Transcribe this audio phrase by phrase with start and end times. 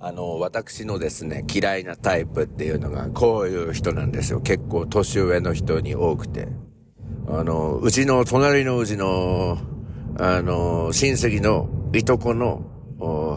[0.00, 4.40] あの、私のですね、嫌いなタイプっていうのが、こういう人なんですよ。
[4.40, 6.46] 結構年上の人に多くて。
[7.26, 9.58] あの、うちの隣のうちの、
[10.16, 12.62] あの、親戚のいとこの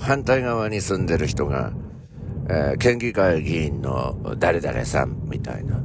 [0.02, 1.74] 反対側に住んでる人が、
[2.48, 5.82] えー、県議会議員の誰々さんみたいな。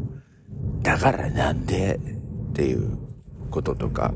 [0.82, 1.98] だからなんで
[2.50, 2.98] っていう
[3.50, 4.12] こととか、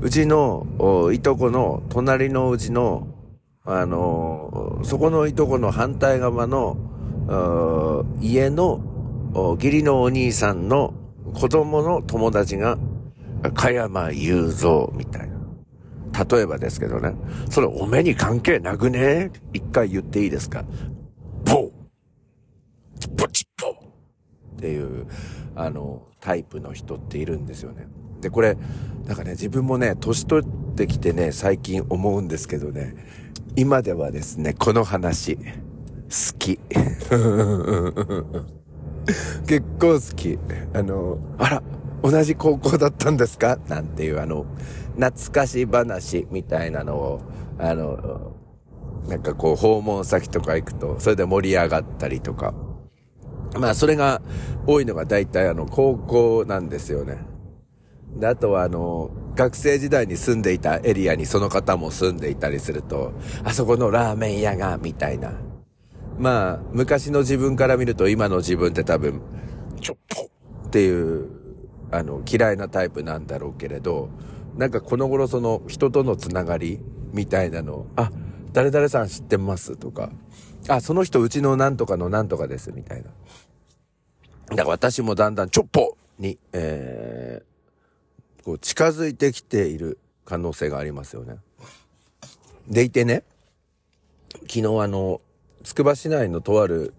[0.00, 3.07] うちのいとこの隣のうちの
[3.70, 6.78] あの、そこのいとこの反対側の、
[8.18, 8.80] 家の
[9.60, 10.94] 義理のお兄さんの
[11.34, 12.78] 子供の友達が、
[13.54, 15.36] 加山雄三みたいな。
[16.24, 17.14] 例えばですけどね。
[17.50, 19.30] それお目に関係なくね？
[19.52, 20.64] 一回言っていいですか？
[21.44, 21.70] ボー
[23.16, 23.74] ポチッポっ
[24.58, 25.06] ていう、
[25.54, 27.86] あの、タイプの人っているんですよね。
[28.22, 28.56] で、これ、
[29.06, 32.96] なんかね、自分もね、年取ってきてね、最近思うんですけどね、
[33.58, 35.42] 今ではですね、この話、好
[36.38, 36.60] き。
[39.48, 40.38] 結構好き。
[40.72, 41.62] あの、あら、
[42.00, 43.58] 同じ高校だったんですか？
[43.66, 44.46] なんていうあの、
[44.94, 47.20] 懐かし話みたいなのを、
[47.58, 48.30] あの、
[49.08, 52.54] なんかこう訪問先とか行くと、それで盛り上がったりとか。
[53.58, 54.22] まあそれが
[54.68, 57.18] 多いのが大体あの高校なんですよね。
[58.16, 63.12] で、あとはあの、学生時代に住んでいたエリアにその方も住んでいたりすると、
[63.44, 65.32] あそこのラーメン屋が、みたいな。
[66.18, 69.20] まあ、昔の自分から見ると今の自分って多分、
[69.80, 70.28] ちょっと
[70.66, 71.28] っていう、
[71.90, 74.10] あの、嫌いなタイプなんだろうけれど、
[74.56, 76.80] なんかこの頃その人とのつながり
[77.12, 78.10] みたいなの、あ、
[78.52, 80.10] 誰々さん知ってますとか、
[80.68, 83.10] あ、その人うちのなんとかのなんとかですみたいな。
[84.50, 87.57] だから私もだんだんちょっぽに、えー、
[88.48, 91.36] こう近づいてきている可能性がありますよね。
[92.66, 93.22] でいてね、
[94.32, 95.20] 昨日あの、
[95.64, 96.94] つくば市内のとある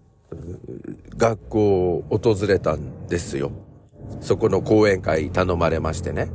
[1.17, 3.52] 学校を訪れたんですよ。
[4.21, 6.30] そこの講演会頼まれましてね。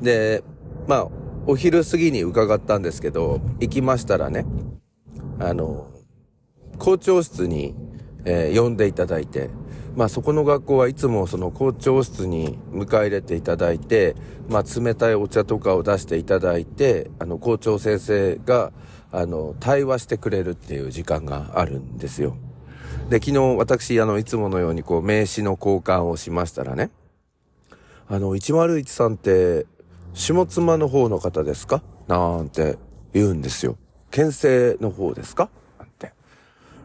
[0.00, 0.44] で、
[0.86, 1.08] まあ、
[1.48, 4.46] お昼過ぎに伺ったんですけど、行きましたらね、
[5.40, 5.88] あの、
[6.78, 7.74] 校長室に、
[8.24, 9.50] えー、呼んでいただいて、
[9.96, 14.14] まあそこの学校はいつもその校長室に迎え入れていただいて、
[14.48, 18.72] まあ冷たいお茶とかを出していただいて、あの校長先生が、
[19.10, 22.36] あの、対話してくれるっていう時間があるんですよ。
[23.08, 26.90] で、昨日私、あの、いつものようにこう名刺の交換をしましたらね、
[28.06, 29.66] あの、101さんって、
[30.14, 31.82] 下妻の方の方ですか？
[32.06, 32.78] なんて
[33.12, 33.76] 言うんですよ。
[34.10, 35.48] 県政の方ですか？
[35.78, 36.12] なんて。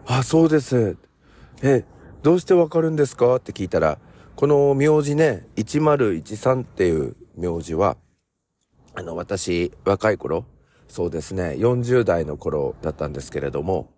[0.06, 0.98] あ、そうです。
[1.66, 1.86] え、
[2.24, 3.38] どうしてわかるんですか？
[3.38, 3.98] って聞いたら、
[4.36, 7.96] この名字ね、1013っていう名字は、
[8.94, 10.46] あの、私、若い頃、
[10.90, 13.90] そうですね、40代の頃だったんですけれども、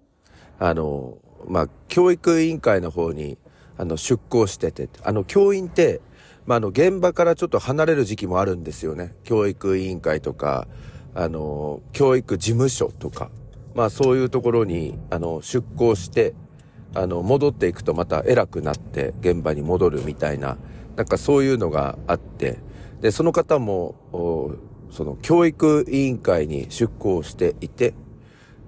[0.60, 1.18] あの、
[1.48, 3.40] まあ、教育委員会の方に、
[3.78, 6.02] あの、出向してて、あの、教員って、
[6.46, 9.16] まあ、あの、現場からちょっと離れる時期もあるんですよね。
[9.24, 10.68] 教育委員会とか、
[11.16, 13.32] あの、教育事務所とか、
[13.74, 16.36] まあ、そういうところに、あの、出向して、
[16.96, 20.58] あの、戻っていくとまた偉くなって現場に戻るみたいな、
[20.96, 22.58] なんかそういうのがあって、
[23.02, 23.96] で、その方も、
[24.92, 27.94] その教育委員会に出向していて、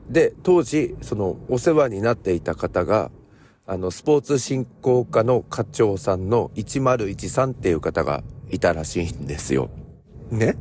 [0.09, 3.11] で、当時、そのお世話になっていた方が、
[3.65, 9.69] あの、スポーツ振興課の課長さんの1013っていう方がいたらしいんですよ。
[10.31, 10.57] ね？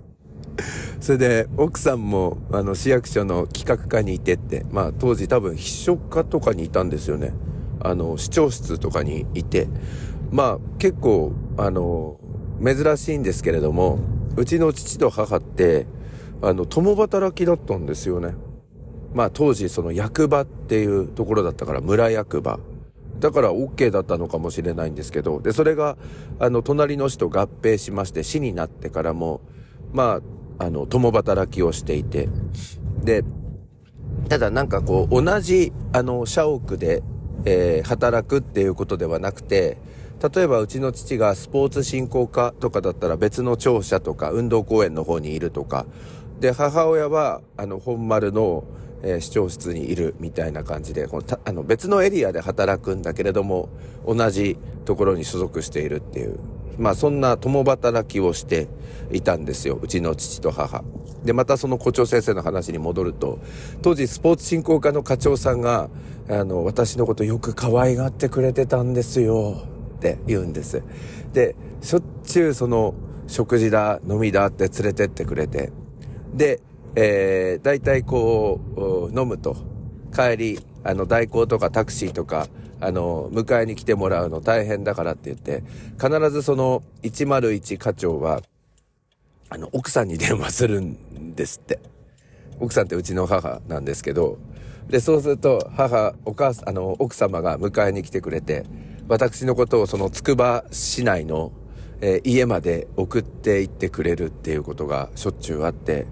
[1.00, 7.32] それで、奥さんも、あの、市役所の企画課にいてって、まあ、当時多分秘書課とかにいたんですよね。
[7.86, 9.68] あの、市長室とかにいて、
[10.30, 12.18] まあ、結構、あの、
[12.64, 13.98] 珍しいんですけれども、
[14.36, 15.86] うちの父と母って、
[16.42, 18.34] あの、共働きだったんですよね。
[19.14, 22.58] まあ、当時、その役場っていうところだったから、村役場。
[23.20, 25.96] だから OK だったのかもしれないんですけど、で、それが、
[26.38, 29.40] あの、隣の市と合併しまして、市になってからも、
[29.92, 30.20] ま
[30.58, 32.28] あ、あの、共働きをしていて、
[33.02, 33.24] で、
[34.28, 37.02] ただなんかこう、同じ、あの、社屋で、
[37.46, 39.78] えー、働くっていうことではなくて、
[40.34, 45.86] 例えばうちの父がスポーツ振興課とかだったら別の庁舎とか運動公園の方にいるとか、
[46.40, 48.64] で、母親は、あの、本丸の、
[49.02, 53.68] えー、市長室にいるみたいな感じで、このあの別のエリアで働くんだけれども、
[54.06, 56.38] 同じところに所属しているっていう、
[56.78, 58.68] まあそんな共働きをして
[59.12, 59.78] いたんですよ。
[59.82, 60.84] うちの父と母。
[61.24, 63.38] で、またその校長先生の話に戻ると、
[63.82, 65.90] 当時スポーツ振興課の課長さんが、
[66.28, 69.62] あの、私のことよく可愛がってくれてたんですよ。
[69.96, 70.82] って言うんです。
[71.32, 72.94] で、しょっちゅうその、
[73.26, 75.72] 食事だ、飲みだって連れてってくれて。
[76.34, 76.60] で、
[76.94, 78.60] えー、大体こ
[79.12, 79.56] う、飲むと、
[80.14, 82.46] 帰り、あの、代行とかタクシーとか、
[82.80, 85.62] あの、迎えに来てもらうの大変だからって言って、
[86.00, 88.42] 必ずその101課長は、
[89.48, 91.80] あの、奥さんに電話するんですって。
[92.58, 94.38] 奥さんってうちの母なんですけど、
[94.88, 98.64] で、そうすると、母、お母さん、あの、奥様が迎えに来てくれて、
[99.08, 101.52] 私のことをそのつくば市内の、
[102.00, 106.06] えー、家まで送って行ってくれるっていうことがしょっちゅうあって、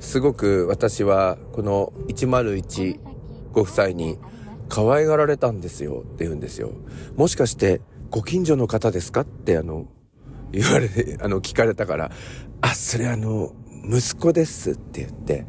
[0.00, 2.98] すごく私はこの101
[3.52, 4.18] ご夫妻に
[4.70, 6.70] 可愛がられたんですよって言うんですよ。
[7.16, 9.22] もしかしてご近所の方ですか？
[9.22, 9.86] ってあの、
[10.52, 12.10] 言われて、 あの、聞かれたから、
[12.60, 13.52] あ、それあの、
[13.84, 15.46] 息子ですって言って、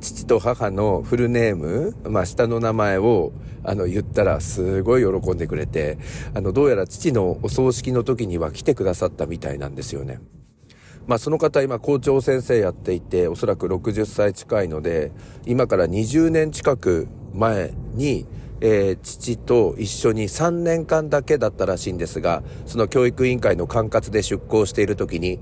[0.00, 3.32] 父と母のフルネーム、まあ、下の名前を、
[3.62, 5.98] あの、言ったら、すごい喜んでくれて、
[6.34, 10.20] あの、どうやら父のお葬式の時には来てくださったみたいなんですよね。
[11.06, 15.12] まあ、その方今校長先生やっていて、おそらく60歳近いので、
[15.46, 18.26] 今から20年近く前に、
[18.60, 25.40] えー、父と一緒に3年間だけだったらしいんですが、その教育委員会の管轄で出向している時に、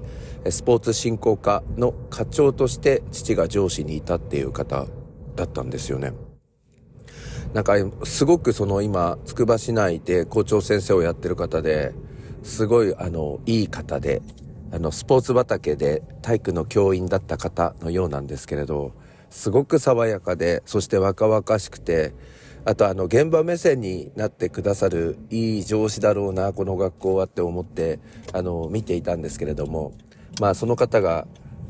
[0.51, 4.87] スポーツ振興課の課長として父が上司にいたっていう方
[5.37, 6.13] だったんですよね。
[7.55, 7.75] なんか、
[8.05, 11.93] すごくその今、つくば市内で校長先生をやってる方で、
[12.43, 14.23] すごい、あの、いい方で、
[14.73, 18.93] あの、スポーツ畑で体育の教員だった方のようなんですけれど、
[19.29, 22.15] すごく爽やかで、そして若々しくて、
[22.65, 27.99] あとあの、現場目線になってくださるいい上司だろうな、この学校はって思って、
[28.33, 29.93] あの、見ていたんですけれども、
[30.41, 31.27] まあその方が、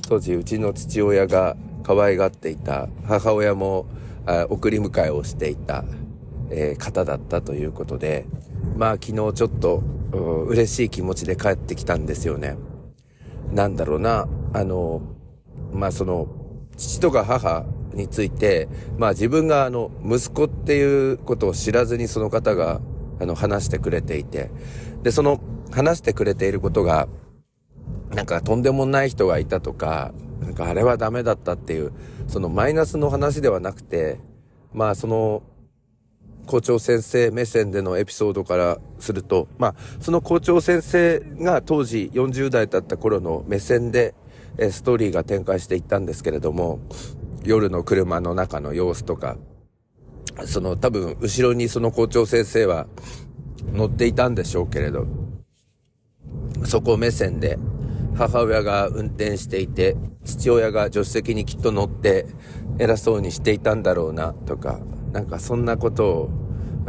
[0.06, 3.86] 当時うちの父親が可愛がっていた、母親も
[4.26, 5.84] あ送り迎えをしていた、
[6.50, 8.26] えー、方だったということで、
[8.76, 9.82] まあ昨日ちょっと
[10.46, 12.56] 嬉しい気持ちで帰ってきたんですよね。
[13.50, 15.00] なんだろうな、あの、
[15.72, 16.28] まあその、
[16.76, 18.68] 父とか母について、
[18.98, 22.80] まあ自分があの、息子っていうことを知らずにその方が、
[23.20, 24.50] あの、話してくれていて、
[25.02, 25.40] で、その、
[25.70, 27.08] 話してくれていることが、
[28.10, 31.92] なんかとんでもない人がいたとか、なんかあれはダメだったっていう、
[32.26, 34.20] そのマイナスの話ではなくて、
[34.72, 35.42] まあその、
[36.46, 44.14] 校長先生目線でのエピソードからすると、まあその校長先生が当時40代だった頃の目線で、
[44.58, 46.80] ストーリーが展開していったんですけれども、
[47.44, 49.36] 夜の車の中の様子とか、
[50.46, 52.86] その多分後ろにその校長先生は
[53.72, 55.06] 乗っていたんでしょうけれど、
[56.64, 57.58] そこ目線で
[58.16, 62.26] 母親が運転していて、父親が助手席にきっと乗って
[62.78, 64.80] 偉そうにしていたんだろうなとか、
[65.12, 66.30] なんかそんなことを、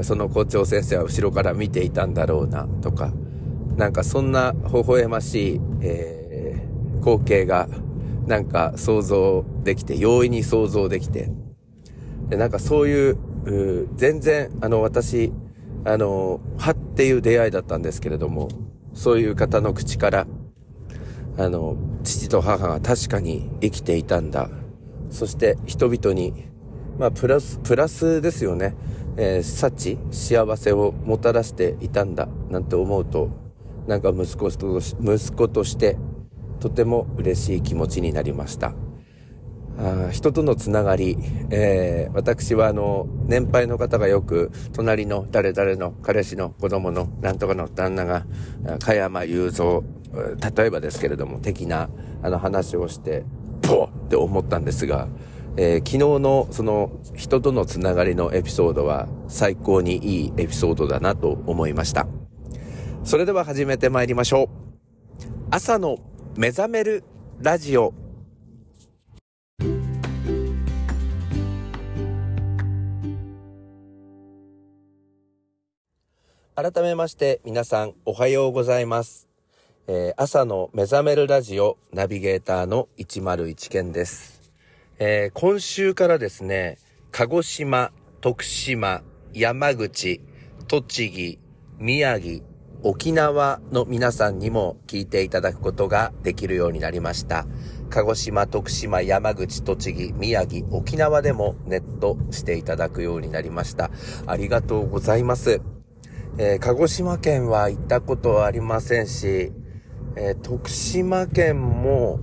[0.02, 3.12] その校長先生は後ろから見ていたんだろうなとか、
[3.76, 7.68] なんかそんな微笑ましい、えー、光景が
[8.28, 11.30] なんか想像できて、容易に想像できて、
[12.30, 15.34] でなんかそういう、う全然あの私、
[15.86, 18.48] あの、はっていう出会いだったんですけれども、
[18.94, 20.28] そういう方の口から、
[21.38, 24.50] あの、父と母が確かに生きていたんだ。
[25.10, 26.46] そして人々に、
[26.98, 28.76] まあ、プラス、プラスですよね。
[29.18, 32.28] えー、幸、幸せをもたらしていたんだ。
[32.50, 33.30] なんて思うと、
[33.88, 35.98] なんか息子と、息子として、
[36.64, 38.74] とても嬉しい気持ちになりました。
[39.78, 41.18] あ人とのつながり、
[41.50, 48.26] えー、私はあの、年配の方がよく、隣の誰々の彼氏の子供のなんとかの旦那が、
[48.80, 49.84] 加山雄三、
[50.56, 51.90] 例えばですけれども、的な、
[52.22, 53.26] あの話をして、
[53.62, 55.10] ポーって思ったんですが、
[55.58, 62.08] えー、昨日のその人とのつながりのエピソードは最高にいいエピソードだなと思いました。
[63.04, 64.64] それでは始めてまいりましょう。
[65.52, 65.98] 朝の
[66.36, 67.04] 目覚める
[67.42, 67.94] ラジオ
[76.56, 79.28] 改めまして皆さんおはようございます。
[79.86, 84.52] えー、朝の目覚めるラジオナビゲーターの101健です。
[84.98, 86.80] えー、今週からですね、
[87.12, 90.20] 鹿児島、徳島、山口、
[90.68, 91.40] 栃木、
[91.78, 92.42] 宮城、
[92.86, 97.48] 沖縄の皆さんにも聞いていただくことができるようになりました。
[97.90, 103.90] 鹿児島、徳島、山口、栃木、宮城、沖縄でもネットしていただくようになりました。
[104.28, 105.62] ありがとうございます。
[106.38, 109.54] えー、鹿児島県は行ったことはありませんし、
[110.18, 112.20] えー、徳島県も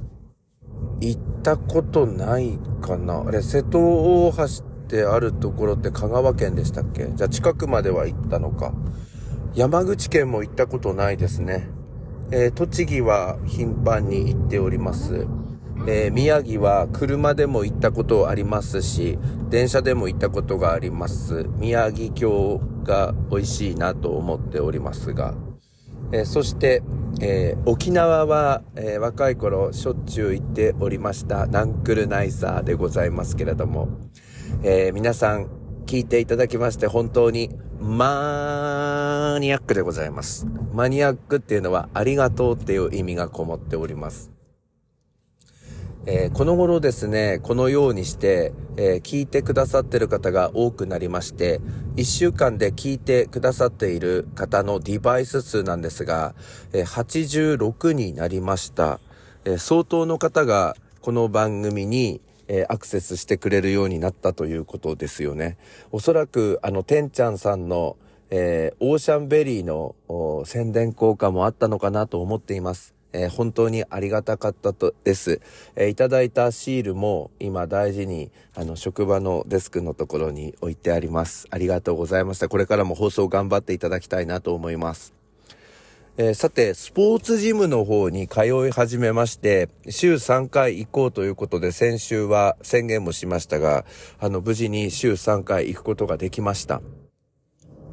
[1.00, 3.24] 行ったことないかな。
[3.26, 4.46] あれ、瀬戸大橋っ
[4.88, 7.08] てあるところって香川県でしたっけ？
[7.14, 8.74] じゃあ近くまでは行ったのか。
[9.54, 11.68] 山口県も行ったことないですね。
[12.30, 15.26] えー、栃木は頻繁に行っております。
[15.88, 21.46] えー、宮城は車でも行ったことありますし、電車でも行ったことがあります。
[21.56, 25.34] 宮城郷が美味しいなと思っておりますが、
[26.12, 26.84] えー、そして、
[27.20, 33.88] えー、沖縄は、え若い頃しょっちゅう行っておりましたナンクルナイサーでございますけれども、
[34.62, 35.48] え皆さん
[35.86, 40.46] 聞いていただきまして本当にマニアックでございます。
[40.74, 44.30] マニアックっていうのはありがとうっていう意味がこもっております。
[46.04, 51.62] えー、この頃ですね、このようにして、えー、聞いてくださってる方が多くなりまして、
[51.96, 56.34] 1週間で聞いてくださっている方のデバイス数なんですが、
[56.74, 59.00] えー、86になりました。
[59.46, 62.20] え相当の方がこの番組に、
[62.52, 65.56] えアクセスしてくれるようになったということですよね。
[65.92, 67.96] おそらく、あの、てんちゃんさんの、
[68.30, 69.94] えオーシャンベリーの
[70.44, 72.94] 宣伝効果もあったのかなと思っています。
[73.12, 75.40] えー、本当にありがたかったとです。
[75.74, 81.48] えー、いただいたシールも今大事にあの職場のデスクのところに置いてあります。
[81.50, 82.48] ありがとうございました。
[82.48, 85.19] これからも放送頑張っていただきたいなと思います。
[86.16, 93.84] えー、さて、スポーツジムの方に通い始めまして、週3回行こうということで、先週は宣言もしましたが、
[94.18, 96.82] あの、無事に週3回行くことができました。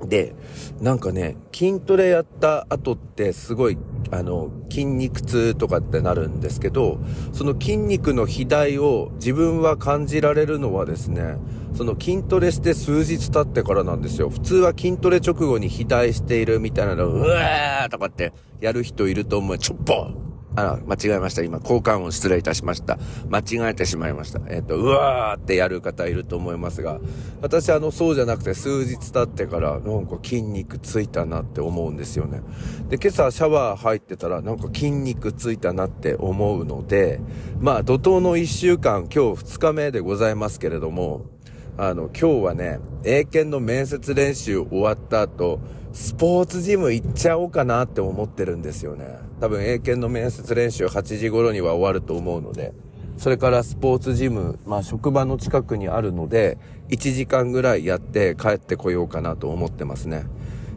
[0.03, 0.35] で、
[0.81, 3.77] なんかね、筋トレやった後ってすごい、
[4.11, 6.99] あの、筋肉痛とかってなるんですけど、
[7.33, 11.35] その筋肉の肥大を自分は感じられるのはですね、
[11.73, 14.29] その筋トレして数日経ってからなんですよ。
[14.29, 19.57] 普通は筋トレ直後に肥大しているみたいなの、うわーとかってやる人いると思う。
[19.57, 20.26] ちょっぽ
[20.57, 21.43] あら、間違えました。
[21.43, 22.97] 今、交換音失礼いたしました。
[23.29, 24.41] 間違えてしまいました。
[24.47, 26.99] えっ、と、うわーってやる方いると思いますが、
[27.41, 32.41] 私あの、そうじゃなくて数日経ってから、なんか筋肉ついたなって思うんですよね。
[32.89, 37.21] で、今朝シャワー入ってたら、なんか筋肉ついたなって思うので、
[37.59, 41.27] まあ、怒涛の1週間、今日2日目でございますけれども、
[41.77, 45.59] あの、今日はね、英検の面接練習終わった後、
[45.93, 49.17] スポーツジム行っちゃおうかなって思ってるんですよね。
[49.39, 52.73] 多分英検の面接練習8時頃には終わると思うので、
[53.17, 56.57] それからスポーツジム、まあ職場の近くにあるので、
[56.89, 60.25] 1時間ぐらいやって帰ってこようかなと思ってますね。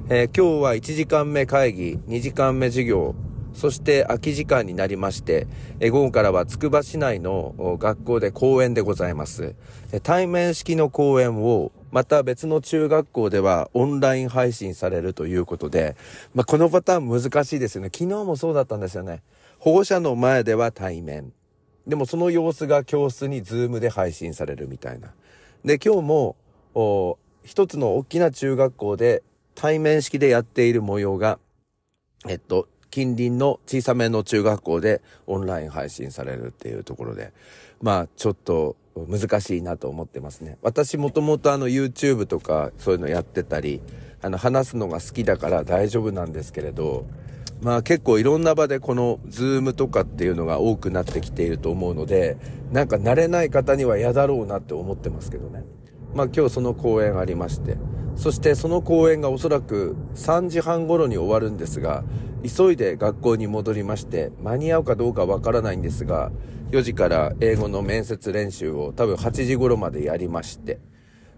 [0.08, 3.14] えー、今日は1時間目会議、2時間目授業、
[3.52, 5.46] そして空き時間になりまして、
[5.80, 9.54] え午後からはつくば市内の学校で講演でございます。
[10.02, 15.96] 対面式の講演をまた別の中学校ではオンライン配信されるということで、
[16.34, 17.90] まあ、このパターン難しいですよね。
[17.92, 19.22] 昨日もそうだったんですよね。
[19.58, 21.32] 保護者の前では対面。
[21.86, 25.12] でもその様子が教室にズームで配信されるみたいな。
[25.64, 26.36] で、今日も、
[26.74, 29.22] お一つの大きな中学校で
[29.54, 31.38] 対面式でやっている模様が、
[32.28, 37.32] えっと、近隣の小さめの中学校でオンライン配信されるっていうところで、
[37.80, 40.58] まあちょっと難しいなと思ってますね。
[40.62, 43.80] 私もともとあの YouTube とかそういうのやってたり、
[44.22, 47.06] あの話すのが好きだから大丈夫なんですけれど、
[47.62, 52.36] まあ結構いろんな場でこのズームとかっていうのが多くなってきていると思うので、
[52.72, 55.64] なんか慣れない方には嫌だろうなって思ってますけどね。
[56.14, 57.76] まあ今日その公演ありまして、
[58.16, 62.04] そしてその公演がおそらく3時半頃に終わるんですが、
[62.42, 66.30] 急いで学校に戻りまして、間に合うかどうかわからないんですが、
[66.70, 70.78] 4時から英語の面接練習を多分8時頃までやりまして、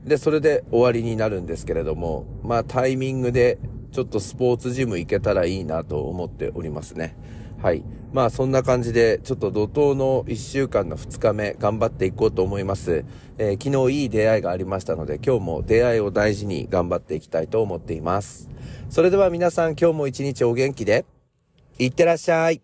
[0.05, 3.59] で、それで終わりになるんですけれども、まあタイミングで
[3.93, 7.17] ちょっとスポーツジム行けたらいいなと思っておりますね。
[7.62, 7.85] はい。
[8.12, 13.04] まあそんな感じで、ちょっと怒涛の1週間の2日目頑張っていこうと思います。
[13.38, 18.50] えー、昨日いい出会いがありましたので、今日も出会いを大事に頑張っていきたいと思っています。
[18.90, 21.07] それでは皆さん今日も一日お元気で、
[21.78, 22.61] いってらっしゃい。